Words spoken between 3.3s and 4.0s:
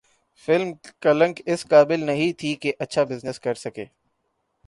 کرسکے